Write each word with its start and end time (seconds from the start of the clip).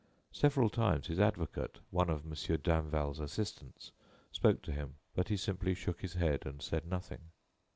Several 0.31 0.71
times 0.71 1.05
his 1.05 1.19
advocate 1.19 1.77
one 1.91 2.09
of 2.09 2.25
Mon. 2.25 2.33
Danval's 2.35 3.19
assistants 3.19 3.91
spoke 4.31 4.63
to 4.63 4.71
him, 4.71 4.95
but 5.13 5.27
he 5.27 5.37
simply 5.37 5.75
shook 5.75 6.01
his 6.01 6.13
head 6.13 6.43
and 6.43 6.59
said 6.59 6.87
nothing. 6.87 7.29